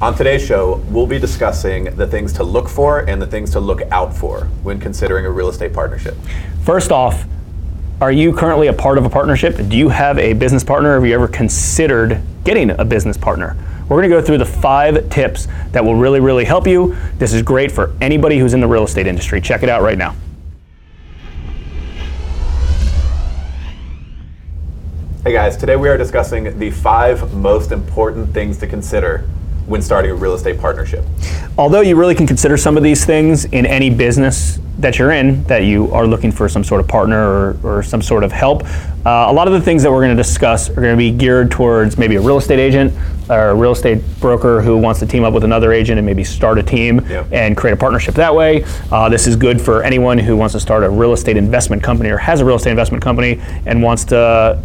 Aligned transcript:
On 0.00 0.14
today's 0.14 0.46
show, 0.46 0.76
we'll 0.90 1.08
be 1.08 1.18
discussing 1.18 1.96
the 1.96 2.06
things 2.06 2.32
to 2.34 2.44
look 2.44 2.68
for 2.68 3.00
and 3.00 3.20
the 3.20 3.26
things 3.26 3.50
to 3.50 3.58
look 3.58 3.82
out 3.90 4.16
for 4.16 4.44
when 4.62 4.78
considering 4.78 5.26
a 5.26 5.30
real 5.32 5.48
estate 5.48 5.72
partnership. 5.72 6.14
First 6.62 6.92
off, 6.92 7.24
are 8.00 8.12
you 8.12 8.32
currently 8.32 8.68
a 8.68 8.72
part 8.72 8.98
of 8.98 9.04
a 9.06 9.10
partnership? 9.10 9.56
Do 9.56 9.76
you 9.76 9.88
have 9.88 10.16
a 10.20 10.34
business 10.34 10.62
partner? 10.62 10.94
Have 10.94 11.04
you 11.04 11.12
ever 11.14 11.26
considered 11.26 12.22
getting 12.44 12.70
a 12.78 12.84
business 12.84 13.16
partner? 13.16 13.56
We're 13.88 13.96
going 13.96 14.08
to 14.08 14.16
go 14.16 14.22
through 14.22 14.38
the 14.38 14.44
five 14.44 15.10
tips 15.10 15.48
that 15.72 15.84
will 15.84 15.96
really, 15.96 16.20
really 16.20 16.44
help 16.44 16.68
you. 16.68 16.96
This 17.16 17.32
is 17.32 17.42
great 17.42 17.72
for 17.72 17.92
anybody 18.00 18.38
who's 18.38 18.54
in 18.54 18.60
the 18.60 18.68
real 18.68 18.84
estate 18.84 19.08
industry. 19.08 19.40
Check 19.40 19.64
it 19.64 19.68
out 19.68 19.82
right 19.82 19.98
now. 19.98 20.14
Hey 25.24 25.32
guys, 25.32 25.56
today 25.56 25.74
we 25.74 25.88
are 25.88 25.98
discussing 25.98 26.56
the 26.60 26.70
five 26.70 27.34
most 27.34 27.72
important 27.72 28.32
things 28.32 28.58
to 28.58 28.68
consider 28.68 29.28
when 29.68 29.82
starting 29.82 30.10
a 30.10 30.14
real 30.14 30.34
estate 30.34 30.58
partnership. 30.58 31.04
Although 31.56 31.82
you 31.82 31.94
really 31.94 32.14
can 32.14 32.26
consider 32.26 32.56
some 32.56 32.76
of 32.76 32.82
these 32.82 33.04
things 33.04 33.44
in 33.46 33.66
any 33.66 33.90
business 33.90 34.58
that 34.78 34.98
you're 34.98 35.10
in, 35.10 35.42
that 35.44 35.64
you 35.64 35.92
are 35.92 36.06
looking 36.06 36.30
for 36.30 36.48
some 36.48 36.62
sort 36.62 36.80
of 36.80 36.88
partner 36.88 37.18
or, 37.18 37.56
or 37.62 37.82
some 37.82 38.00
sort 38.00 38.24
of 38.24 38.32
help, 38.32 38.64
uh, 38.64 39.26
a 39.28 39.32
lot 39.32 39.46
of 39.46 39.52
the 39.52 39.60
things 39.60 39.82
that 39.82 39.90
we're 39.90 40.02
going 40.02 40.16
to 40.16 40.22
discuss 40.22 40.70
are 40.70 40.74
going 40.74 40.92
to 40.92 40.96
be 40.96 41.10
geared 41.10 41.50
towards 41.50 41.98
maybe 41.98 42.16
a 42.16 42.20
real 42.20 42.38
estate 42.38 42.58
agent 42.58 42.92
or 43.28 43.50
a 43.50 43.54
real 43.54 43.72
estate 43.72 44.02
broker 44.20 44.62
who 44.62 44.78
wants 44.78 45.00
to 45.00 45.06
team 45.06 45.24
up 45.24 45.34
with 45.34 45.44
another 45.44 45.72
agent 45.72 45.98
and 45.98 46.06
maybe 46.06 46.24
start 46.24 46.58
a 46.58 46.62
team 46.62 47.00
and 47.32 47.56
create 47.56 47.74
a 47.74 47.76
partnership 47.76 48.14
that 48.14 48.34
way. 48.34 48.64
Uh, 48.90 49.08
this 49.08 49.26
is 49.26 49.36
good 49.36 49.60
for 49.60 49.82
anyone 49.82 50.16
who 50.16 50.36
wants 50.36 50.54
to 50.54 50.60
start 50.60 50.84
a 50.84 50.88
real 50.88 51.12
estate 51.12 51.36
investment 51.36 51.82
company 51.82 52.08
or 52.08 52.16
has 52.16 52.40
a 52.40 52.44
real 52.44 52.56
estate 52.56 52.70
investment 52.70 53.02
company 53.02 53.40
and 53.66 53.82
wants 53.82 54.04
to 54.04 54.62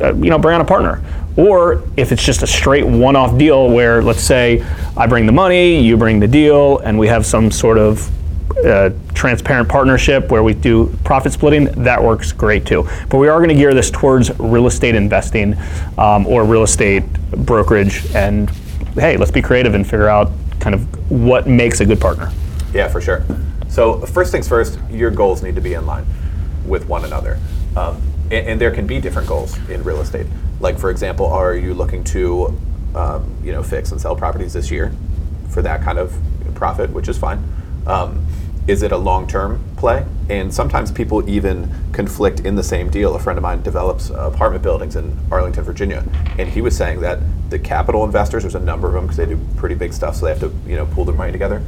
uh, 0.00 0.14
you 0.14 0.30
know, 0.30 0.38
bring 0.38 0.54
on 0.54 0.60
a 0.60 0.64
partner. 0.64 1.02
Or 1.38 1.84
if 1.96 2.10
it's 2.10 2.24
just 2.24 2.42
a 2.42 2.48
straight 2.48 2.84
one-off 2.84 3.38
deal 3.38 3.70
where, 3.70 4.02
let's 4.02 4.20
say, 4.20 4.66
I 4.96 5.06
bring 5.06 5.24
the 5.24 5.32
money, 5.32 5.80
you 5.80 5.96
bring 5.96 6.18
the 6.18 6.26
deal, 6.26 6.78
and 6.78 6.98
we 6.98 7.06
have 7.06 7.24
some 7.24 7.52
sort 7.52 7.78
of 7.78 8.10
uh, 8.66 8.90
transparent 9.14 9.68
partnership 9.68 10.32
where 10.32 10.42
we 10.42 10.52
do 10.52 10.92
profit 11.04 11.32
splitting, 11.32 11.66
that 11.84 12.02
works 12.02 12.32
great 12.32 12.66
too. 12.66 12.88
But 13.08 13.18
we 13.18 13.28
are 13.28 13.38
going 13.38 13.50
to 13.50 13.54
gear 13.54 13.72
this 13.72 13.88
towards 13.88 14.36
real 14.40 14.66
estate 14.66 14.96
investing 14.96 15.54
um, 15.96 16.26
or 16.26 16.44
real 16.44 16.64
estate 16.64 17.04
brokerage. 17.30 18.04
And 18.16 18.50
hey, 18.94 19.16
let's 19.16 19.30
be 19.30 19.40
creative 19.40 19.74
and 19.74 19.84
figure 19.84 20.08
out 20.08 20.32
kind 20.58 20.74
of 20.74 21.10
what 21.10 21.46
makes 21.46 21.80
a 21.80 21.86
good 21.86 22.00
partner. 22.00 22.32
Yeah, 22.74 22.88
for 22.88 23.00
sure. 23.00 23.24
So, 23.68 24.00
first 24.06 24.32
things 24.32 24.48
first, 24.48 24.80
your 24.90 25.12
goals 25.12 25.42
need 25.42 25.54
to 25.54 25.60
be 25.60 25.74
in 25.74 25.86
line 25.86 26.04
with 26.66 26.88
one 26.88 27.04
another. 27.04 27.38
Um, 27.76 28.02
and, 28.24 28.48
and 28.48 28.60
there 28.60 28.72
can 28.72 28.88
be 28.88 29.00
different 29.00 29.28
goals 29.28 29.56
in 29.68 29.84
real 29.84 30.00
estate. 30.00 30.26
Like, 30.60 30.78
for 30.78 30.90
example, 30.90 31.26
are 31.26 31.54
you 31.54 31.74
looking 31.74 32.02
to, 32.04 32.58
um, 32.94 33.34
you 33.44 33.52
know, 33.52 33.62
fix 33.62 33.92
and 33.92 34.00
sell 34.00 34.16
properties 34.16 34.52
this 34.52 34.70
year 34.70 34.92
for 35.50 35.62
that 35.62 35.82
kind 35.82 35.98
of 35.98 36.16
profit, 36.54 36.90
which 36.90 37.08
is 37.08 37.16
fine. 37.16 37.42
Um, 37.86 38.26
is 38.66 38.82
it 38.82 38.92
a 38.92 38.96
long-term 38.96 39.64
play? 39.76 40.04
And 40.28 40.52
sometimes 40.52 40.90
people 40.92 41.26
even 41.28 41.72
conflict 41.92 42.40
in 42.40 42.54
the 42.56 42.62
same 42.62 42.90
deal. 42.90 43.14
A 43.14 43.18
friend 43.18 43.38
of 43.38 43.42
mine 43.42 43.62
develops 43.62 44.10
apartment 44.10 44.62
buildings 44.62 44.94
in 44.94 45.16
Arlington, 45.30 45.64
Virginia, 45.64 46.04
and 46.38 46.48
he 46.50 46.60
was 46.60 46.76
saying 46.76 47.00
that 47.00 47.18
the 47.48 47.58
capital 47.58 48.04
investors, 48.04 48.42
there's 48.42 48.54
a 48.54 48.60
number 48.60 48.88
of 48.88 48.94
them 48.94 49.04
because 49.04 49.16
they 49.16 49.24
do 49.24 49.38
pretty 49.56 49.74
big 49.74 49.94
stuff, 49.94 50.16
so 50.16 50.26
they 50.26 50.32
have 50.32 50.40
to, 50.40 50.52
you 50.68 50.76
know, 50.76 50.84
pool 50.86 51.06
their 51.06 51.14
money 51.14 51.32
together. 51.32 51.62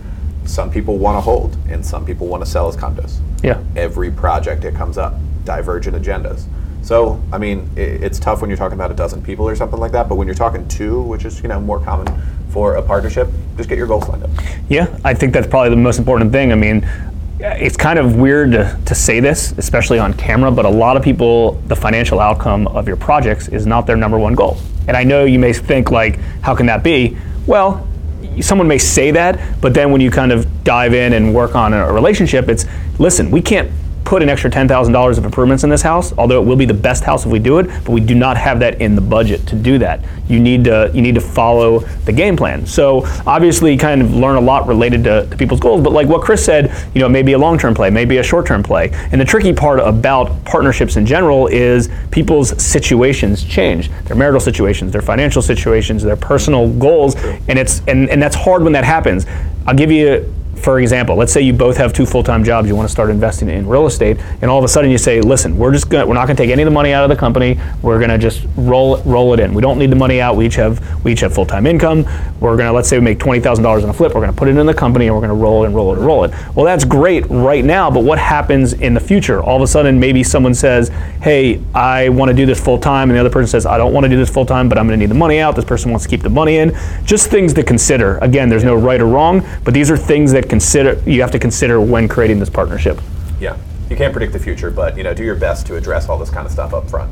Some 0.44 0.70
people 0.70 0.98
want 0.98 1.16
to 1.16 1.20
hold, 1.22 1.56
and 1.70 1.86
some 1.86 2.04
people 2.04 2.26
want 2.26 2.44
to 2.44 2.50
sell 2.50 2.68
as 2.68 2.76
condos 2.76 3.18
Yeah. 3.42 3.58
every 3.76 4.10
project 4.10 4.62
that 4.62 4.74
comes 4.74 4.98
up, 4.98 5.14
divergent 5.44 5.96
agendas. 5.96 6.44
So, 6.82 7.22
I 7.32 7.38
mean, 7.38 7.70
i 7.76 7.80
it's 7.80 8.18
tough 8.18 8.40
when 8.40 8.50
you're 8.50 8.56
talking 8.56 8.74
about 8.74 8.90
a 8.90 8.94
dozen 8.94 9.22
people 9.22 9.46
or 9.48 9.54
something 9.54 9.78
like 9.78 9.92
that, 9.92 10.08
but 10.08 10.16
when 10.16 10.26
you're 10.26 10.34
talking 10.34 10.66
two, 10.68 11.02
which 11.02 11.24
is, 11.24 11.42
you 11.42 11.48
know, 11.48 11.60
more 11.60 11.80
common 11.80 12.06
for 12.50 12.76
a 12.76 12.82
partnership, 12.82 13.28
just 13.56 13.68
get 13.68 13.78
your 13.78 13.86
goals 13.86 14.08
lined 14.08 14.24
up. 14.24 14.30
Yeah, 14.68 14.98
I 15.04 15.14
think 15.14 15.32
that's 15.32 15.46
probably 15.46 15.70
the 15.70 15.76
most 15.76 15.98
important 15.98 16.32
thing. 16.32 16.52
I 16.52 16.56
mean, 16.56 16.82
eh, 17.40 17.58
it's 17.60 17.76
kind 17.76 17.98
of 17.98 18.16
weird 18.16 18.52
to, 18.52 18.78
to 18.86 18.94
say 18.94 19.20
this, 19.20 19.52
especially 19.56 19.98
on 19.98 20.14
camera, 20.14 20.50
but 20.50 20.64
a 20.64 20.70
lot 20.70 20.96
of 20.96 21.02
people, 21.02 21.52
the 21.66 21.76
financial 21.76 22.18
outcome 22.18 22.66
of 22.68 22.88
your 22.88 22.96
projects 22.96 23.48
is 23.48 23.66
not 23.66 23.86
their 23.86 23.96
number 23.96 24.18
one 24.18 24.34
goal. 24.34 24.58
And 24.88 24.96
I 24.96 25.04
know 25.04 25.24
you 25.24 25.38
may 25.38 25.52
think, 25.52 25.90
like, 25.90 26.18
how 26.42 26.54
can 26.54 26.66
that 26.66 26.82
be? 26.82 27.16
Well, 27.46 27.86
someone 28.40 28.68
may 28.68 28.78
say 28.78 29.10
that, 29.12 29.60
but 29.60 29.74
then 29.74 29.90
when 29.90 30.00
you 30.00 30.10
kind 30.10 30.32
of 30.32 30.64
dive 30.64 30.94
in 30.94 31.12
and 31.12 31.34
work 31.34 31.54
on 31.54 31.72
a 31.72 31.92
relationship, 31.92 32.48
it's 32.48 32.64
listen, 32.98 33.30
we 33.30 33.42
can't 33.42 33.70
put 34.10 34.24
an 34.24 34.28
extra 34.28 34.50
$10,000 34.50 35.18
of 35.18 35.24
improvements 35.24 35.62
in 35.62 35.70
this 35.70 35.82
house, 35.82 36.12
although 36.18 36.42
it 36.42 36.44
will 36.44 36.56
be 36.56 36.64
the 36.64 36.74
best 36.74 37.04
house 37.04 37.24
if 37.24 37.30
we 37.30 37.38
do 37.38 37.60
it, 37.60 37.66
but 37.84 37.90
we 37.90 38.00
do 38.00 38.12
not 38.12 38.36
have 38.36 38.58
that 38.58 38.80
in 38.80 38.96
the 38.96 39.00
budget 39.00 39.46
to 39.46 39.54
do 39.54 39.78
that. 39.78 40.00
You 40.28 40.40
need 40.40 40.64
to 40.64 40.90
you 40.92 41.00
need 41.00 41.14
to 41.14 41.20
follow 41.20 41.78
the 42.06 42.12
game 42.12 42.36
plan. 42.36 42.66
So 42.66 43.06
obviously 43.24 43.76
kind 43.76 44.02
of 44.02 44.12
learn 44.12 44.34
a 44.34 44.40
lot 44.40 44.66
related 44.66 45.04
to, 45.04 45.28
to 45.28 45.36
people's 45.36 45.60
goals, 45.60 45.80
but 45.80 45.92
like 45.92 46.08
what 46.08 46.22
Chris 46.22 46.44
said, 46.44 46.74
you 46.92 47.00
know, 47.00 47.08
maybe 47.08 47.34
a 47.34 47.38
long-term 47.38 47.72
play, 47.72 47.88
maybe 47.88 48.16
a 48.16 48.22
short-term 48.24 48.64
play. 48.64 48.90
And 49.12 49.20
the 49.20 49.24
tricky 49.24 49.52
part 49.52 49.78
about 49.78 50.44
partnerships 50.44 50.96
in 50.96 51.06
general 51.06 51.46
is 51.46 51.88
people's 52.10 52.60
situations 52.60 53.44
change. 53.44 53.92
Their 54.06 54.16
marital 54.16 54.40
situations, 54.40 54.90
their 54.90 55.02
financial 55.02 55.40
situations, 55.40 56.02
their 56.02 56.16
personal 56.16 56.68
goals, 56.68 57.14
and 57.46 57.60
it's 57.60 57.80
and, 57.86 58.10
and 58.10 58.20
that's 58.20 58.34
hard 58.34 58.64
when 58.64 58.72
that 58.72 58.82
happens. 58.82 59.24
I'll 59.68 59.76
give 59.76 59.92
you 59.92 60.34
for 60.60 60.80
example, 60.80 61.16
let's 61.16 61.32
say 61.32 61.40
you 61.40 61.52
both 61.52 61.76
have 61.76 61.92
two 61.92 62.06
full-time 62.06 62.44
jobs, 62.44 62.68
you 62.68 62.76
want 62.76 62.88
to 62.88 62.92
start 62.92 63.10
investing 63.10 63.48
in 63.48 63.66
real 63.66 63.86
estate, 63.86 64.18
and 64.42 64.50
all 64.50 64.58
of 64.58 64.64
a 64.64 64.68
sudden 64.68 64.90
you 64.90 64.98
say, 64.98 65.20
"Listen, 65.20 65.56
we're 65.56 65.72
just 65.72 65.88
gonna, 65.88 66.06
we're 66.06 66.14
not 66.14 66.26
going 66.26 66.36
to 66.36 66.42
take 66.42 66.50
any 66.50 66.62
of 66.62 66.66
the 66.66 66.70
money 66.70 66.92
out 66.92 67.02
of 67.04 67.10
the 67.10 67.16
company. 67.16 67.58
We're 67.82 67.98
going 67.98 68.10
to 68.10 68.18
just 68.18 68.46
roll 68.56 68.98
roll 69.02 69.34
it 69.34 69.40
in. 69.40 69.54
We 69.54 69.62
don't 69.62 69.78
need 69.78 69.90
the 69.90 69.96
money 69.96 70.20
out. 70.20 70.36
We 70.36 70.46
each 70.46 70.56
have 70.56 71.04
we 71.04 71.12
each 71.12 71.20
have 71.20 71.34
full-time 71.34 71.66
income. 71.66 72.04
We're 72.40 72.56
going 72.56 72.66
to 72.66 72.72
let's 72.72 72.88
say 72.88 72.98
we 72.98 73.04
make 73.04 73.18
twenty 73.18 73.40
thousand 73.40 73.64
dollars 73.64 73.84
in 73.84 73.90
a 73.90 73.92
flip. 73.92 74.14
We're 74.14 74.20
going 74.20 74.32
to 74.32 74.38
put 74.38 74.48
it 74.48 74.56
in 74.56 74.66
the 74.66 74.74
company, 74.74 75.06
and 75.06 75.14
we're 75.14 75.20
going 75.20 75.36
to 75.36 75.42
roll 75.42 75.62
it 75.62 75.66
and 75.66 75.74
roll 75.74 75.92
it 75.92 75.98
and 75.98 76.06
roll 76.06 76.24
it. 76.24 76.32
Well, 76.54 76.64
that's 76.64 76.84
great 76.84 77.24
right 77.30 77.64
now, 77.64 77.90
but 77.90 78.04
what 78.04 78.18
happens 78.18 78.72
in 78.74 78.94
the 78.94 79.00
future? 79.00 79.42
All 79.42 79.56
of 79.56 79.62
a 79.62 79.66
sudden, 79.66 79.98
maybe 79.98 80.22
someone 80.22 80.54
says, 80.54 80.90
"Hey, 81.22 81.62
I 81.74 82.10
want 82.10 82.28
to 82.30 82.34
do 82.34 82.46
this 82.46 82.60
full-time," 82.60 83.08
and 83.10 83.16
the 83.16 83.20
other 83.20 83.30
person 83.30 83.48
says, 83.48 83.66
"I 83.66 83.78
don't 83.78 83.92
want 83.92 84.04
to 84.04 84.10
do 84.10 84.16
this 84.16 84.30
full-time, 84.30 84.68
but 84.68 84.78
I'm 84.78 84.86
going 84.86 84.98
to 84.98 85.02
need 85.02 85.10
the 85.10 85.18
money 85.18 85.38
out." 85.38 85.56
This 85.56 85.64
person 85.64 85.90
wants 85.90 86.04
to 86.04 86.10
keep 86.10 86.22
the 86.22 86.30
money 86.30 86.58
in. 86.58 86.76
Just 87.04 87.30
things 87.30 87.54
to 87.54 87.62
consider. 87.62 88.18
Again, 88.18 88.48
there's 88.48 88.64
no 88.64 88.74
right 88.74 89.00
or 89.00 89.06
wrong, 89.06 89.46
but 89.64 89.72
these 89.74 89.90
are 89.90 89.96
things 89.96 90.32
that 90.32 90.48
consider 90.50 91.00
you 91.08 91.22
have 91.22 91.30
to 91.30 91.38
consider 91.38 91.80
when 91.80 92.08
creating 92.08 92.40
this 92.40 92.50
partnership. 92.50 93.00
Yeah, 93.40 93.56
you 93.88 93.96
can't 93.96 94.12
predict 94.12 94.32
the 94.32 94.38
future, 94.38 94.70
but 94.70 94.98
you 94.98 95.04
know, 95.04 95.14
do 95.14 95.24
your 95.24 95.36
best 95.36 95.66
to 95.68 95.76
address 95.76 96.08
all 96.08 96.18
this 96.18 96.28
kind 96.28 96.44
of 96.44 96.52
stuff 96.52 96.74
up 96.74 96.90
front. 96.90 97.10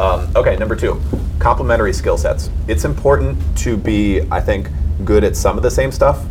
Um, 0.00 0.28
okay, 0.34 0.56
number 0.56 0.74
two, 0.74 1.00
complementary 1.38 1.92
skill 1.92 2.16
sets. 2.16 2.50
It's 2.66 2.84
important 2.84 3.38
to 3.58 3.76
be, 3.76 4.22
I 4.32 4.40
think, 4.40 4.68
good 5.04 5.22
at 5.22 5.36
some 5.36 5.56
of 5.56 5.62
the 5.62 5.70
same 5.70 5.92
stuff, 5.92 6.24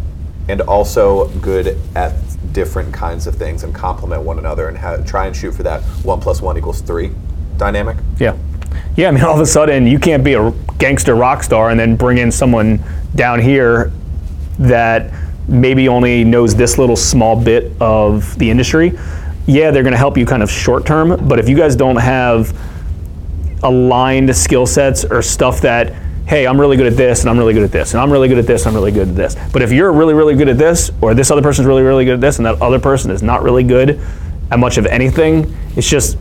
and 0.49 0.61
also 0.61 1.29
good 1.39 1.79
at 1.95 2.13
different 2.51 2.93
kinds 2.93 3.27
of 3.27 3.35
things, 3.35 3.63
and 3.63 3.73
complement 3.73 4.23
one 4.23 4.39
another, 4.39 4.67
and 4.67 4.77
ha- 4.77 4.97
try 5.05 5.27
and 5.27 5.35
shoot 5.35 5.53
for 5.53 5.63
that 5.63 5.83
one 6.03 6.19
plus 6.19 6.41
one 6.41 6.57
equals 6.57 6.81
three 6.81 7.11
dynamic. 7.57 7.97
Yeah. 8.19 8.35
Yeah, 8.97 9.09
I 9.09 9.11
mean, 9.11 9.23
all 9.23 9.35
of 9.35 9.41
a 9.41 9.45
sudden, 9.45 9.85
you 9.85 9.99
can't 9.99 10.23
be 10.23 10.33
a 10.33 10.51
gangster 10.79 11.13
rock 11.13 11.43
star 11.43 11.69
and 11.69 11.79
then 11.79 11.95
bring 11.95 12.17
in 12.17 12.31
someone 12.31 12.83
down 13.15 13.39
here 13.39 13.91
that 14.59 15.13
maybe 15.51 15.87
only 15.87 16.23
knows 16.23 16.55
this 16.55 16.77
little 16.77 16.95
small 16.95 17.41
bit 17.41 17.71
of 17.81 18.37
the 18.39 18.49
industry. 18.49 18.97
Yeah, 19.45 19.71
they're 19.71 19.83
going 19.83 19.91
to 19.91 19.97
help 19.97 20.17
you 20.17 20.25
kind 20.25 20.41
of 20.41 20.49
short 20.49 20.85
term, 20.85 21.27
but 21.27 21.39
if 21.39 21.49
you 21.49 21.57
guys 21.57 21.75
don't 21.75 21.97
have 21.97 22.57
aligned 23.63 24.35
skill 24.35 24.65
sets 24.65 25.03
or 25.03 25.21
stuff 25.21 25.61
that, 25.61 25.93
hey, 26.25 26.47
I'm 26.47 26.59
really 26.59 26.77
good 26.77 26.87
at 26.87 26.95
this 26.95 27.21
and 27.21 27.29
I'm 27.29 27.37
really 27.37 27.53
good 27.53 27.63
at 27.63 27.71
this 27.71 27.93
and 27.93 28.01
I'm 28.01 28.11
really 28.11 28.27
good 28.27 28.37
at 28.37 28.47
this 28.47 28.65
and 28.65 28.69
I'm 28.69 28.75
really 28.75 28.91
good 28.91 29.09
at 29.09 29.15
this. 29.15 29.35
But 29.51 29.61
if 29.61 29.71
you're 29.71 29.91
really, 29.91 30.13
really 30.13 30.35
good 30.35 30.47
at 30.47 30.57
this, 30.57 30.91
or 31.01 31.13
this 31.13 31.29
other 31.31 31.41
person's 31.41 31.67
really, 31.67 31.83
really 31.83 32.05
good 32.05 32.15
at 32.15 32.21
this, 32.21 32.37
and 32.37 32.45
that 32.45 32.61
other 32.61 32.79
person 32.79 33.11
is 33.11 33.21
not 33.21 33.43
really 33.43 33.63
good 33.63 33.99
at 34.49 34.59
much 34.59 34.77
of 34.77 34.85
anything, 34.85 35.55
it's 35.75 35.89
just, 35.89 36.17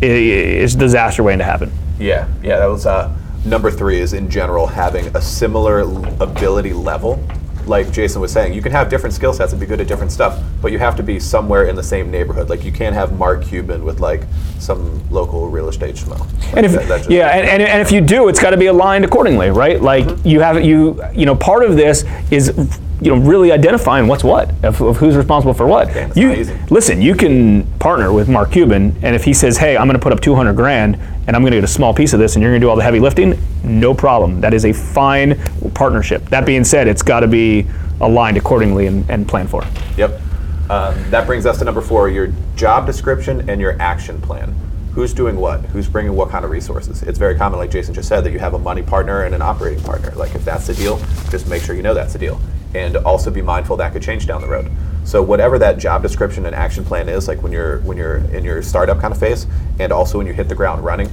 it, 0.00 0.10
it's 0.10 0.74
a 0.74 0.78
disaster 0.78 1.22
waiting 1.22 1.38
to 1.38 1.44
happen. 1.44 1.70
Yeah, 1.98 2.28
yeah, 2.42 2.58
that 2.58 2.66
was 2.66 2.86
uh, 2.86 3.14
number 3.44 3.70
three. 3.70 4.00
Is 4.00 4.12
in 4.12 4.28
general 4.28 4.66
having 4.66 5.14
a 5.14 5.20
similar 5.20 5.80
ability 6.20 6.72
level. 6.72 7.24
Like 7.66 7.92
Jason 7.92 8.20
was 8.20 8.32
saying, 8.32 8.54
you 8.54 8.62
can 8.62 8.72
have 8.72 8.88
different 8.88 9.14
skill 9.14 9.32
sets 9.32 9.52
and 9.52 9.60
be 9.60 9.66
good 9.66 9.80
at 9.80 9.86
different 9.86 10.12
stuff, 10.12 10.42
but 10.60 10.72
you 10.72 10.78
have 10.78 10.96
to 10.96 11.02
be 11.02 11.18
somewhere 11.20 11.64
in 11.64 11.76
the 11.76 11.82
same 11.82 12.10
neighborhood. 12.10 12.48
Like 12.48 12.64
you 12.64 12.72
can't 12.72 12.94
have 12.94 13.16
Mark 13.18 13.42
Cuban 13.44 13.84
with 13.84 14.00
like 14.00 14.22
some 14.58 15.02
local 15.10 15.48
real 15.48 15.68
estate 15.68 15.96
schmo. 15.96 16.18
Like, 16.18 16.56
And 16.56 16.66
if 16.66 16.72
that- 16.88 17.10
yeah, 17.10 17.28
and, 17.28 17.48
and, 17.48 17.62
and 17.62 17.82
if 17.82 17.92
you 17.92 18.00
do, 18.00 18.28
it's 18.28 18.40
got 18.40 18.50
to 18.50 18.56
be 18.56 18.66
aligned 18.66 19.04
accordingly, 19.04 19.50
right? 19.50 19.80
Like 19.80 20.04
mm-hmm. 20.04 20.28
you 20.28 20.40
have 20.40 20.64
you 20.64 21.02
you 21.14 21.26
know 21.26 21.34
part 21.34 21.64
of 21.64 21.76
this 21.76 22.04
is 22.30 22.52
you 23.02 23.14
know 23.14 23.20
really 23.20 23.50
identifying 23.50 24.06
what's 24.06 24.22
what 24.22 24.50
of, 24.64 24.80
of 24.80 24.96
who's 24.96 25.16
responsible 25.16 25.54
for 25.54 25.66
what. 25.66 26.16
You 26.16 26.44
listen, 26.70 27.02
you 27.02 27.14
can 27.14 27.64
partner 27.78 28.12
with 28.12 28.28
Mark 28.28 28.52
Cuban, 28.52 28.96
and 29.02 29.16
if 29.16 29.24
he 29.24 29.32
says, 29.32 29.56
"Hey, 29.56 29.76
I'm 29.76 29.86
going 29.86 29.98
to 29.98 30.02
put 30.02 30.12
up 30.12 30.20
200 30.20 30.54
grand, 30.54 30.96
and 31.26 31.34
I'm 31.34 31.42
going 31.42 31.50
to 31.52 31.58
get 31.58 31.64
a 31.64 31.68
small 31.68 31.92
piece 31.92 32.12
of 32.12 32.20
this, 32.20 32.36
and 32.36 32.42
you're 32.42 32.52
going 32.52 32.60
to 32.60 32.64
do 32.64 32.70
all 32.70 32.76
the 32.76 32.82
heavy 32.84 33.00
lifting," 33.00 33.38
no 33.64 33.92
problem. 33.92 34.40
That 34.40 34.54
is 34.54 34.64
a 34.64 34.72
fine 34.72 35.36
partnership. 35.74 36.24
That 36.26 36.46
being 36.46 36.64
said, 36.64 36.86
it's 36.86 37.02
got 37.02 37.20
to 37.20 37.28
be 37.28 37.66
aligned 38.00 38.36
accordingly 38.36 38.86
and, 38.86 39.08
and 39.10 39.28
planned 39.28 39.50
for. 39.50 39.64
Yep. 39.96 40.20
Um, 40.70 41.10
that 41.10 41.26
brings 41.26 41.44
us 41.44 41.58
to 41.58 41.64
number 41.64 41.80
four: 41.80 42.08
your 42.08 42.32
job 42.54 42.86
description 42.86 43.50
and 43.50 43.60
your 43.60 43.76
action 43.80 44.20
plan. 44.20 44.54
who's 44.94 45.14
doing 45.14 45.36
what, 45.36 45.60
who's 45.72 45.88
bringing 45.88 46.14
what 46.14 46.28
kind 46.28 46.44
of 46.44 46.50
resources. 46.50 47.02
It's 47.02 47.18
very 47.18 47.34
common, 47.34 47.58
like 47.58 47.70
Jason 47.70 47.94
just 47.94 48.08
said, 48.08 48.24
that 48.24 48.30
you 48.30 48.38
have 48.38 48.52
a 48.52 48.58
money 48.58 48.82
partner 48.82 49.22
and 49.22 49.34
an 49.34 49.40
operating 49.40 49.82
partner. 49.82 50.12
Like 50.14 50.34
if 50.34 50.44
that's 50.44 50.66
the 50.66 50.74
deal, 50.74 50.98
just 51.30 51.48
make 51.48 51.62
sure 51.62 51.74
you 51.74 51.82
know 51.82 51.94
that's 51.94 52.12
the 52.12 52.18
deal, 52.18 52.38
and 52.74 52.96
also 52.98 53.30
be 53.30 53.42
mindful 53.42 53.76
that 53.76 53.92
could 53.92 54.02
change 54.02 54.26
down 54.26 54.40
the 54.40 54.48
road. 54.48 54.70
So 55.04 55.22
whatever 55.22 55.58
that 55.58 55.78
job 55.78 56.02
description 56.02 56.46
and 56.46 56.54
action 56.54 56.84
plan 56.84 57.08
is, 57.08 57.28
like 57.28 57.42
when 57.42 57.52
you're 57.52 57.80
when 57.80 57.96
you're 57.96 58.18
in 58.18 58.44
your 58.44 58.62
startup 58.62 59.00
kind 59.00 59.12
of 59.12 59.18
phase, 59.18 59.46
and 59.78 59.92
also 59.92 60.18
when 60.18 60.26
you 60.26 60.32
hit 60.32 60.48
the 60.48 60.54
ground 60.54 60.84
running, 60.84 61.10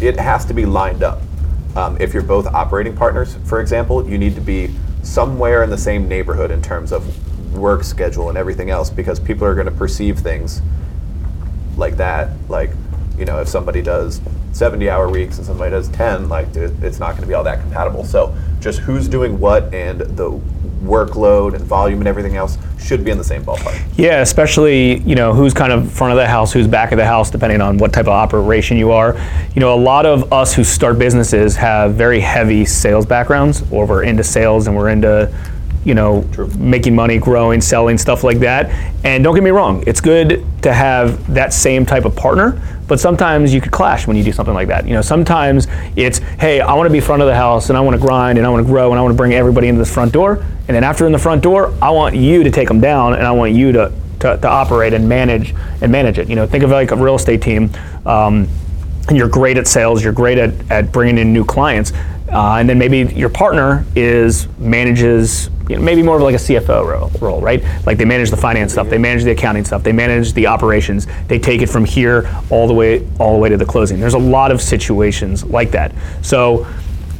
it 0.00 0.18
has 0.18 0.44
to 0.46 0.54
be 0.54 0.66
lined 0.66 1.02
up. 1.02 1.20
Um, 1.76 1.96
if 2.00 2.12
you're 2.12 2.22
both 2.22 2.46
operating 2.46 2.96
partners, 2.96 3.36
for 3.44 3.60
example, 3.60 4.08
you 4.08 4.18
need 4.18 4.34
to 4.34 4.40
be 4.40 4.74
somewhere 5.02 5.62
in 5.62 5.70
the 5.70 5.78
same 5.78 6.08
neighborhood 6.08 6.50
in 6.50 6.60
terms 6.60 6.92
of 6.92 7.54
work 7.56 7.84
schedule 7.84 8.28
and 8.28 8.36
everything 8.36 8.70
else, 8.70 8.90
because 8.90 9.20
people 9.20 9.46
are 9.46 9.54
going 9.54 9.66
to 9.66 9.72
perceive 9.72 10.18
things 10.18 10.60
like 11.76 11.96
that. 11.96 12.30
Like, 12.48 12.70
you 13.16 13.24
know, 13.24 13.40
if 13.40 13.48
somebody 13.48 13.82
does 13.82 14.20
70 14.52 14.90
hour 14.90 15.08
weeks 15.08 15.38
and 15.38 15.46
somebody 15.46 15.70
does 15.70 15.88
10, 15.90 16.28
like 16.28 16.54
it's 16.56 16.98
not 16.98 17.10
going 17.10 17.22
to 17.22 17.28
be 17.28 17.34
all 17.34 17.44
that 17.44 17.60
compatible. 17.60 18.04
So 18.04 18.36
just 18.60 18.80
who's 18.80 19.08
doing 19.08 19.38
what 19.38 19.72
and 19.72 20.00
the 20.00 20.30
workload 20.82 21.54
and 21.54 21.64
volume 21.64 22.00
and 22.00 22.08
everything 22.08 22.36
else 22.36 22.58
should 22.78 23.04
be 23.04 23.10
in 23.10 23.18
the 23.18 23.24
same 23.24 23.44
ballpark. 23.44 23.80
Yeah, 23.96 24.20
especially 24.20 24.98
you 25.00 25.14
know 25.14 25.32
who's 25.32 25.52
kind 25.52 25.72
of 25.72 25.92
front 25.92 26.12
of 26.12 26.16
the 26.16 26.26
house, 26.26 26.52
who's 26.52 26.66
back 26.66 26.92
of 26.92 26.98
the 26.98 27.06
house, 27.06 27.30
depending 27.30 27.60
on 27.60 27.78
what 27.78 27.92
type 27.92 28.06
of 28.06 28.12
operation 28.12 28.76
you 28.76 28.92
are. 28.92 29.18
You 29.54 29.60
know, 29.60 29.74
a 29.74 29.80
lot 29.80 30.06
of 30.06 30.32
us 30.32 30.54
who 30.54 30.64
start 30.64 30.98
businesses 30.98 31.56
have 31.56 31.94
very 31.94 32.20
heavy 32.20 32.64
sales 32.64 33.06
backgrounds, 33.06 33.62
or 33.70 33.86
we're 33.86 34.04
into 34.04 34.24
sales 34.24 34.66
and 34.66 34.76
we're 34.76 34.90
into 34.90 35.32
you 35.84 35.94
know, 35.94 36.26
True. 36.32 36.48
making 36.58 36.94
money, 36.94 37.18
growing, 37.18 37.60
selling, 37.60 37.98
stuff 37.98 38.24
like 38.24 38.38
that. 38.40 38.70
And 39.04 39.24
don't 39.24 39.34
get 39.34 39.44
me 39.44 39.50
wrong, 39.50 39.84
it's 39.86 40.00
good 40.00 40.44
to 40.62 40.72
have 40.72 41.32
that 41.32 41.52
same 41.52 41.86
type 41.86 42.04
of 42.04 42.14
partner, 42.16 42.60
but 42.86 42.98
sometimes 42.98 43.52
you 43.52 43.60
could 43.60 43.72
clash 43.72 44.06
when 44.06 44.16
you 44.16 44.24
do 44.24 44.32
something 44.32 44.54
like 44.54 44.68
that. 44.68 44.86
You 44.86 44.94
know, 44.94 45.02
sometimes 45.02 45.66
it's, 45.96 46.18
hey, 46.18 46.60
I 46.60 46.74
want 46.74 46.86
to 46.86 46.92
be 46.92 47.00
front 47.00 47.22
of 47.22 47.28
the 47.28 47.34
house 47.34 47.68
and 47.68 47.76
I 47.78 47.80
want 47.80 47.94
to 47.94 48.00
grind 48.00 48.38
and 48.38 48.46
I 48.46 48.50
want 48.50 48.66
to 48.66 48.70
grow 48.70 48.90
and 48.90 48.98
I 48.98 49.02
want 49.02 49.12
to 49.12 49.16
bring 49.16 49.34
everybody 49.34 49.68
into 49.68 49.78
this 49.78 49.92
front 49.92 50.12
door. 50.12 50.44
And 50.68 50.74
then 50.74 50.84
after 50.84 51.06
in 51.06 51.12
the 51.12 51.18
front 51.18 51.42
door, 51.42 51.72
I 51.80 51.90
want 51.90 52.16
you 52.16 52.42
to 52.42 52.50
take 52.50 52.68
them 52.68 52.80
down 52.80 53.14
and 53.14 53.26
I 53.26 53.32
want 53.32 53.52
you 53.52 53.72
to, 53.72 53.92
to, 54.20 54.36
to 54.36 54.48
operate 54.48 54.94
and 54.94 55.08
manage 55.08 55.54
and 55.80 55.92
manage 55.92 56.18
it. 56.18 56.28
You 56.28 56.36
know, 56.36 56.46
think 56.46 56.64
of 56.64 56.70
like 56.70 56.90
a 56.90 56.96
real 56.96 57.14
estate 57.14 57.42
team. 57.42 57.70
Um, 58.04 58.48
and 59.08 59.16
you're 59.16 59.28
great 59.28 59.56
at 59.56 59.66
sales, 59.66 60.04
you're 60.04 60.12
great 60.12 60.36
at, 60.36 60.70
at 60.70 60.92
bringing 60.92 61.18
in 61.18 61.32
new 61.32 61.44
clients. 61.44 61.92
Uh, 62.30 62.56
and 62.56 62.68
then 62.68 62.78
maybe 62.78 63.12
your 63.14 63.30
partner 63.30 63.84
is 63.96 64.48
manages 64.58 65.50
you 65.68 65.76
know, 65.76 65.82
maybe 65.82 66.02
more 66.02 66.16
of 66.16 66.22
like 66.22 66.34
a 66.34 66.38
CFO 66.38 66.86
role, 66.86 67.10
role, 67.20 67.40
right? 67.40 67.62
Like 67.84 67.98
they 67.98 68.04
manage 68.04 68.30
the 68.30 68.36
finance 68.36 68.72
stuff, 68.72 68.88
they 68.88 68.98
manage 68.98 69.24
the 69.24 69.32
accounting 69.32 69.64
stuff, 69.64 69.82
they 69.82 69.92
manage 69.92 70.32
the 70.32 70.46
operations, 70.46 71.06
they 71.26 71.38
take 71.38 71.60
it 71.60 71.68
from 71.68 71.84
here 71.84 72.30
all 72.50 72.66
the 72.66 72.74
way 72.74 73.06
all 73.18 73.34
the 73.34 73.38
way 73.38 73.48
to 73.50 73.56
the 73.56 73.66
closing. 73.66 74.00
There's 74.00 74.14
a 74.14 74.18
lot 74.18 74.50
of 74.50 74.62
situations 74.62 75.44
like 75.44 75.70
that. 75.72 75.92
So 76.22 76.66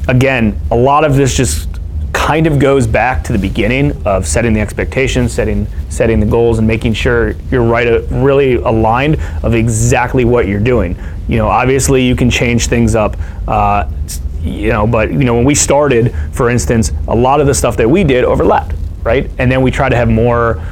again, 0.07 0.59
a 0.71 0.75
lot 0.75 1.05
of 1.05 1.15
this 1.15 1.35
just 1.35 1.69
kind 2.11 2.47
of 2.47 2.59
goes 2.59 2.87
back 2.87 3.23
to 3.23 3.33
the 3.33 3.39
beginning 3.39 3.91
of 4.05 4.27
setting 4.27 4.53
the 4.53 4.59
expectations, 4.59 5.31
setting 5.31 5.67
setting 5.89 6.19
the 6.19 6.25
goals, 6.25 6.57
and 6.57 6.67
making 6.67 6.93
sure 6.93 7.35
you're 7.51 7.63
right, 7.63 7.87
uh, 7.87 8.01
really 8.09 8.55
aligned 8.55 9.17
of 9.43 9.53
exactly 9.53 10.25
what 10.25 10.47
you're 10.47 10.59
doing. 10.59 10.97
You 11.27 11.37
know, 11.37 11.47
obviously 11.47 12.03
you 12.03 12.15
can 12.15 12.31
change 12.31 12.67
things 12.67 12.95
up. 12.95 13.15
Uh, 13.47 13.89
you 14.41 14.69
know, 14.69 14.87
but 14.87 15.11
you 15.11 15.23
know, 15.25 15.35
when 15.35 15.45
we 15.45 15.55
started, 15.55 16.13
for 16.31 16.49
instance, 16.49 16.91
a 17.07 17.15
lot 17.15 17.41
of 17.41 17.47
the 17.47 17.53
stuff 17.53 17.77
that 17.77 17.89
we 17.89 18.03
did 18.03 18.23
overlapped, 18.23 18.75
right? 19.03 19.29
And 19.37 19.51
then 19.51 19.61
we 19.61 19.71
tried 19.71 19.89
to 19.89 19.95
have 19.95 20.09
more, 20.09 20.63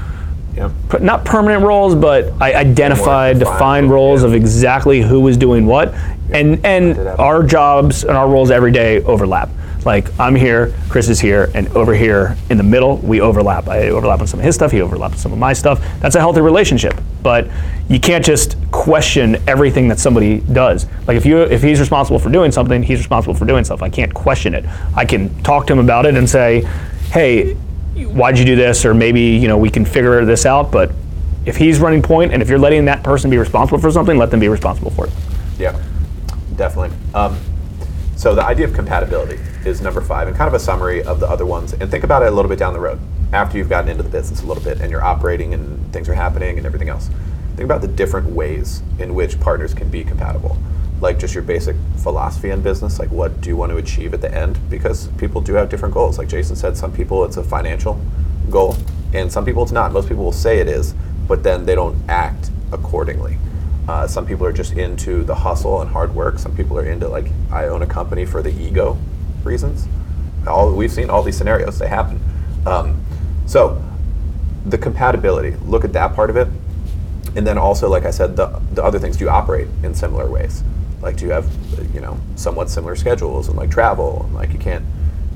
yep. 0.55 0.71
not 1.01 1.25
permanent 1.25 1.63
roles, 1.63 1.95
but 1.95 2.33
I 2.41 2.53
identified, 2.53 3.39
defined 3.39 3.89
roles 3.89 4.21
yeah. 4.21 4.29
of 4.29 4.33
exactly 4.35 5.01
who 5.01 5.19
was 5.19 5.37
doing 5.37 5.65
what, 5.65 5.93
and 6.31 6.65
and 6.65 6.97
our 6.97 7.43
jobs 7.43 8.03
and 8.03 8.15
our 8.17 8.29
roles 8.29 8.51
every 8.51 8.71
day 8.71 9.03
overlap. 9.03 9.49
Like 9.87 10.19
I'm 10.19 10.35
here, 10.35 10.73
Chris 10.89 11.07
is 11.07 11.17
here, 11.17 11.49
and 11.55 11.69
over 11.69 11.95
here 11.95 12.35
in 12.49 12.57
the 12.57 12.63
middle 12.63 12.97
we 12.97 13.21
overlap. 13.21 13.69
I 13.69 13.87
overlap 13.87 14.19
on 14.19 14.27
some 14.27 14.41
of 14.41 14.45
his 14.45 14.53
stuff, 14.53 14.69
he 14.69 14.81
overlaps 14.81 15.13
on 15.13 15.19
some 15.19 15.31
of 15.31 15.39
my 15.39 15.53
stuff. 15.53 15.81
That's 16.01 16.15
a 16.15 16.19
healthy 16.19 16.41
relationship. 16.41 16.93
But 17.23 17.47
you 17.87 17.97
can't 17.97 18.23
just 18.23 18.57
question 18.71 19.37
everything 19.47 19.87
that 19.87 19.97
somebody 19.97 20.41
does. 20.41 20.87
Like 21.07 21.15
if 21.15 21.25
you 21.25 21.37
if 21.37 21.63
he's 21.63 21.79
responsible 21.79 22.19
for 22.19 22.29
doing 22.29 22.51
something, 22.51 22.83
he's 22.83 22.97
responsible 22.99 23.33
for 23.33 23.45
doing 23.45 23.63
stuff. 23.63 23.81
I 23.81 23.87
can't 23.87 24.13
question 24.13 24.53
it. 24.53 24.65
I 24.93 25.05
can 25.05 25.33
talk 25.43 25.67
to 25.67 25.73
him 25.73 25.79
about 25.79 26.05
it 26.05 26.15
and 26.15 26.29
say, 26.29 26.63
hey, 27.11 27.53
why'd 27.93 28.37
you 28.37 28.43
do 28.43 28.57
this? 28.57 28.83
Or 28.83 28.93
maybe 28.93 29.21
you 29.21 29.47
know 29.47 29.57
we 29.57 29.69
can 29.69 29.85
figure 29.85 30.25
this 30.25 30.45
out. 30.45 30.69
But 30.69 30.91
if 31.45 31.55
he's 31.55 31.79
running 31.79 32.01
point, 32.01 32.33
and 32.33 32.41
if 32.41 32.49
you're 32.49 32.59
letting 32.59 32.83
that 32.85 33.03
person 33.03 33.29
be 33.29 33.37
responsible 33.37 33.79
for 33.79 33.89
something, 33.89 34.17
let 34.17 34.31
them 34.31 34.41
be 34.41 34.49
responsible 34.49 34.91
for 34.91 35.07
it. 35.07 35.13
Yeah, 35.57 35.81
definitely. 36.57 36.93
Um, 37.13 37.39
so 38.17 38.35
the 38.35 38.43
idea 38.43 38.67
of 38.67 38.73
compatibility 38.73 39.39
is 39.65 39.81
number 39.81 40.01
five, 40.01 40.27
and 40.27 40.37
kind 40.37 40.47
of 40.47 40.53
a 40.53 40.59
summary 40.59 41.03
of 41.03 41.19
the 41.19 41.27
other 41.27 41.45
ones. 41.45 41.73
And 41.73 41.89
think 41.89 42.03
about 42.03 42.23
it 42.23 42.27
a 42.27 42.31
little 42.31 42.49
bit 42.49 42.59
down 42.59 42.73
the 42.73 42.79
road 42.79 42.99
after 43.33 43.57
you've 43.57 43.69
gotten 43.69 43.89
into 43.89 44.03
the 44.03 44.09
business 44.09 44.41
a 44.41 44.45
little 44.45 44.63
bit 44.63 44.79
and 44.79 44.89
you're 44.89 45.03
operating 45.03 45.53
and 45.53 45.91
things 45.91 46.07
are 46.07 46.13
happening 46.13 46.57
and 46.57 46.65
everything 46.65 46.89
else. 46.89 47.09
Think 47.55 47.65
about 47.65 47.81
the 47.81 47.87
different 47.87 48.29
ways 48.29 48.81
in 48.99 49.15
which 49.15 49.39
partners 49.39 49.73
can 49.73 49.89
be 49.89 50.03
compatible. 50.03 50.57
Like 51.01 51.19
just 51.19 51.33
your 51.33 51.43
basic 51.43 51.75
philosophy 51.97 52.49
in 52.49 52.61
business, 52.61 52.99
like 52.99 53.11
what 53.11 53.41
do 53.41 53.49
you 53.49 53.57
want 53.57 53.71
to 53.71 53.77
achieve 53.77 54.13
at 54.13 54.21
the 54.21 54.33
end? 54.33 54.57
Because 54.69 55.07
people 55.17 55.41
do 55.41 55.53
have 55.53 55.69
different 55.69 55.93
goals. 55.93 56.17
Like 56.17 56.29
Jason 56.29 56.55
said, 56.55 56.77
some 56.77 56.91
people 56.91 57.25
it's 57.25 57.37
a 57.37 57.43
financial 57.43 57.99
goal, 58.49 58.75
and 59.13 59.31
some 59.31 59.45
people 59.45 59.63
it's 59.63 59.71
not. 59.71 59.91
Most 59.91 60.07
people 60.07 60.23
will 60.23 60.31
say 60.31 60.59
it 60.59 60.67
is, 60.67 60.95
but 61.27 61.43
then 61.43 61.65
they 61.65 61.75
don't 61.75 61.97
act 62.09 62.49
accordingly. 62.71 63.37
Uh, 63.87 64.07
some 64.07 64.25
people 64.25 64.45
are 64.45 64.53
just 64.53 64.73
into 64.73 65.23
the 65.23 65.35
hustle 65.35 65.81
and 65.81 65.91
hard 65.91 66.15
work. 66.15 66.39
Some 66.39 66.55
people 66.55 66.79
are 66.79 66.85
into 66.85 67.07
like 67.07 67.27
I 67.51 67.67
own 67.67 67.83
a 67.83 67.87
company 67.87 68.25
for 68.25 68.41
the 68.41 68.49
ego 68.49 68.97
reasons. 69.47 69.87
All 70.45 70.71
we've 70.71 70.91
seen 70.91 71.09
all 71.09 71.23
these 71.23 71.37
scenarios 71.37 71.79
they 71.79 71.87
happen. 71.87 72.19
Um, 72.65 73.03
so 73.45 73.83
the 74.65 74.77
compatibility, 74.77 75.55
look 75.65 75.83
at 75.83 75.93
that 75.93 76.13
part 76.13 76.29
of 76.29 76.37
it, 76.37 76.47
and 77.35 77.47
then 77.47 77.57
also, 77.57 77.89
like 77.89 78.05
I 78.05 78.11
said, 78.11 78.35
the 78.35 78.61
the 78.73 78.83
other 78.83 78.99
things. 78.99 79.17
Do 79.17 79.25
you 79.25 79.29
operate 79.29 79.67
in 79.83 79.93
similar 79.93 80.29
ways? 80.29 80.63
Like, 81.01 81.17
do 81.17 81.25
you 81.25 81.31
have 81.31 81.47
you 81.93 82.01
know 82.01 82.19
somewhat 82.35 82.69
similar 82.69 82.95
schedules 82.95 83.47
and 83.47 83.57
like 83.57 83.71
travel 83.71 84.23
and 84.25 84.35
like 84.35 84.51
you 84.51 84.59
can't 84.59 84.85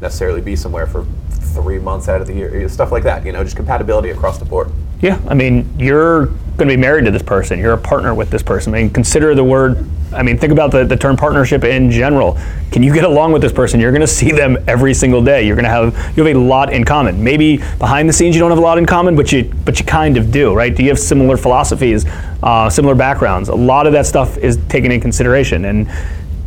necessarily 0.02 0.42
be 0.42 0.56
somewhere 0.56 0.88
for 0.88 1.06
three 1.30 1.80
months 1.80 2.08
out 2.10 2.22
of 2.22 2.28
the 2.28 2.34
year, 2.34 2.68
stuff 2.70 2.92
like 2.92 3.04
that. 3.04 3.26
You 3.26 3.32
know, 3.32 3.44
just 3.44 3.56
compatibility 3.56 4.10
across 4.10 4.38
the 4.38 4.46
board. 4.46 4.70
Yeah, 5.02 5.20
I 5.28 5.34
mean, 5.34 5.70
you're 5.78 6.26
going 6.26 6.68
to 6.70 6.76
be 6.76 6.78
married 6.78 7.06
to 7.06 7.12
this 7.12 7.24
person. 7.24 7.60
You're 7.60 7.74
a 7.74 7.78
partner 7.78 8.14
with 8.14 8.30
this 8.30 8.44
person. 8.44 8.74
I 8.74 8.84
mean, 8.84 8.90
consider 8.92 9.34
the 9.36 9.44
word. 9.44 9.90
I 10.14 10.24
mean, 10.24 10.38
think 10.38 10.52
about 10.52 10.72
the, 10.72 10.84
the 10.84 10.98
term 10.98 11.16
partnership 11.16 11.64
in 11.64 11.90
general. 11.92 12.38
Can 12.72 12.84
you 12.84 12.94
get 12.94 13.04
along 13.04 13.32
with 13.32 13.42
this 13.42 13.52
person? 13.52 13.80
You're 13.80 13.92
going 13.92 14.02
to 14.02 14.08
see 14.08 14.32
them 14.32 14.58
every 14.68 14.94
single 14.94 15.24
day. 15.24 15.46
You're 15.46 15.56
going 15.56 15.66
to 15.66 15.70
have 15.70 16.18
you 16.18 16.24
have 16.26 16.36
a 16.36 16.40
lot 16.40 16.74
in 16.74 16.84
common. 16.84 17.24
Maybe 17.24 17.58
behind 17.58 18.08
the 18.08 18.14
scenes 18.14 18.36
you 18.36 18.40
don't 18.40 18.52
have 18.52 18.60
a 18.60 18.62
lot 18.62 18.78
in 18.78 18.86
common, 18.86 19.16
but 19.16 19.32
you 19.32 19.52
but 19.66 19.80
you 19.80 19.86
kind 19.86 20.18
of 20.18 20.32
do, 20.32 20.54
right? 20.54 20.76
Do 20.76 20.84
you 20.84 20.90
have 20.90 21.00
similar 21.00 21.38
philosophies, 21.38 22.06
uh, 22.44 22.70
similar 22.70 22.96
backgrounds? 22.96 23.50
A 23.50 23.56
lot 23.56 23.88
of 23.88 23.94
that 23.94 24.06
stuff 24.06 24.38
is 24.38 24.58
taken 24.70 24.92
in 24.92 25.02
consideration, 25.02 25.66
and 25.66 25.90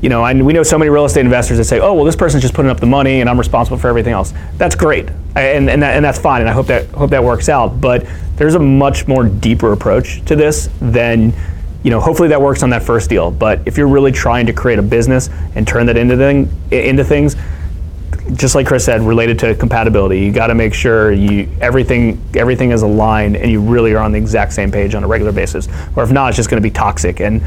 you 0.01 0.11
know, 0.11 0.27
and 0.27 0.45
we 0.45 0.53
know 0.53 0.63
so 0.63 0.79
many 0.79 0.91
real 0.91 1.07
estate 1.07 1.25
investors 1.25 1.57
that 1.57 1.65
say, 1.65 1.81
"Oh, 1.81 1.95
well, 1.95 2.05
this 2.05 2.17
person's 2.17 2.43
just 2.43 2.53
putting 2.53 2.71
up 2.71 2.79
the 2.79 2.87
money, 2.87 3.23
and 3.23 3.31
I'm 3.31 3.39
responsible 3.39 3.79
for 3.79 3.89
everything 3.89 4.13
else." 4.13 4.35
That's 4.59 4.75
great, 4.75 5.09
and 5.35 5.71
and, 5.71 5.83
that, 5.83 5.97
and 5.97 6.05
that's 6.05 6.19
fine, 6.19 6.43
and 6.43 6.51
I 6.51 6.53
hope 6.53 6.67
that 6.67 6.89
hope 6.91 7.09
that 7.11 7.25
works 7.25 7.49
out. 7.49 7.81
But 7.81 8.07
there's 8.37 8.55
a 8.55 8.59
much 8.59 9.09
more 9.09 9.25
deeper 9.25 9.73
approach 9.73 10.23
to 10.27 10.37
this 10.37 10.69
than, 10.81 11.33
you 11.85 11.91
know, 11.91 12.01
hopefully 12.01 12.29
that 12.31 12.41
works 12.41 12.63
on 12.63 12.71
that 12.71 12.83
first 12.83 13.09
deal. 13.11 13.31
But 13.31 13.61
if 13.67 13.77
you're 13.77 13.87
really 13.87 14.11
trying 14.11 14.47
to 14.47 14.53
create 14.53 14.79
a 14.79 14.83
business 14.83 15.29
and 15.55 15.69
turn 15.69 15.87
that 15.87 15.97
into 15.97 16.17
thing 16.17 16.49
into 16.73 17.05
things, 17.05 17.37
just 18.33 18.55
like 18.55 18.67
Chris 18.67 18.87
said, 18.87 19.03
related 19.03 19.39
to 19.41 19.55
compatibility, 19.55 20.21
you 20.21 20.33
got 20.33 20.47
to 20.47 20.55
make 20.55 20.73
sure 20.73 21.13
you 21.13 21.49
everything 21.61 22.21
everything 22.35 22.71
is 22.71 22.83
aligned 22.83 23.37
and 23.37 23.51
you 23.51 23.61
really 23.61 23.93
are 23.93 24.03
on 24.03 24.13
the 24.13 24.19
exact 24.19 24.55
same 24.55 24.73
page 24.73 24.95
on 24.95 25.05
a 25.05 25.07
regular 25.07 25.31
basis. 25.31 25.69
Or 25.95 26.03
if 26.03 26.11
not, 26.11 26.29
it's 26.29 26.37
just 26.37 26.49
going 26.49 26.61
to 26.61 26.67
be 26.67 26.73
toxic 26.73 27.21
and 27.21 27.43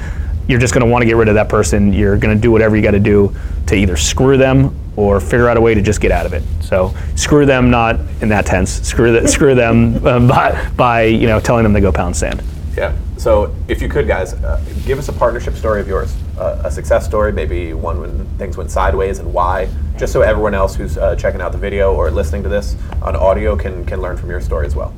you're 0.48 0.60
just 0.60 0.74
going 0.74 0.86
to 0.86 0.90
want 0.90 1.02
to 1.02 1.08
get 1.08 1.16
rid 1.16 1.28
of 1.30 1.36
that 1.36 1.50
person. 1.50 1.92
You're 1.92 2.18
going 2.18 2.36
to 2.36 2.42
do 2.42 2.52
whatever 2.52 2.76
you 2.78 2.84
got 2.84 2.92
to 2.92 3.00
do 3.00 3.36
to 3.66 3.76
either 3.76 3.98
screw 3.98 4.38
them 4.38 4.74
or 4.96 5.20
figure 5.20 5.50
out 5.50 5.58
a 5.58 5.62
way 5.62 5.74
to 5.74 5.82
just 5.82 6.00
get 6.00 6.12
out 6.12 6.26
of 6.26 6.34
it. 6.34 6.44
So 6.62 6.96
screw 7.16 7.46
them, 7.46 7.70
not 7.70 8.00
in 8.22 8.30
that 8.30 8.46
tense. 8.46 8.70
Screw 8.82 9.20
the, 9.20 9.28
screw 9.28 9.56
them 9.56 10.06
uh, 10.06 10.20
by, 10.28 10.70
by 10.78 11.04
you 11.04 11.28
know 11.28 11.40
telling 11.40 11.64
them 11.64 11.74
to 11.74 11.82
go 11.82 11.92
pound 11.92 12.16
sand. 12.16 12.44
Yeah. 12.78 12.96
So 13.18 13.56
if 13.68 13.82
you 13.82 13.90
could, 13.90 14.08
guys, 14.08 14.36
uh, 14.36 14.64
give 14.86 15.00
us 15.00 15.10
a 15.10 15.14
partnership 15.14 15.56
story 15.56 15.82
of 15.82 15.88
yours, 15.88 16.16
uh, 16.38 16.62
a 16.64 16.72
success 16.72 17.06
story, 17.06 17.34
maybe 17.34 17.74
one 17.74 18.00
when 18.00 18.26
things 18.38 18.56
went 18.56 18.70
sideways 18.70 19.18
and 19.18 19.34
why, 19.34 19.68
just 19.98 20.14
so 20.14 20.22
everyone 20.22 20.54
else 20.54 20.76
who's 20.76 20.96
uh, 20.96 21.16
checking 21.16 21.42
out 21.42 21.52
the 21.52 21.58
video 21.58 21.96
or 21.96 22.12
listening 22.12 22.44
to 22.44 22.50
this 22.50 22.76
on 23.02 23.16
audio 23.16 23.56
can 23.56 23.84
can 23.86 24.00
learn 24.00 24.16
from 24.16 24.30
your 24.30 24.40
story 24.40 24.68
as 24.68 24.76
well. 24.76 24.94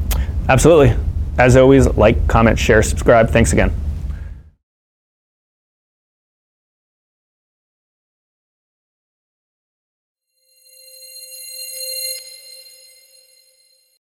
Absolutely. 0.50 0.93
As 1.38 1.55
always, 1.55 1.88
like, 1.95 2.27
comment, 2.27 2.59
share, 2.59 2.83
subscribe. 2.83 3.29
Thanks 3.29 3.53
again. 3.53 3.71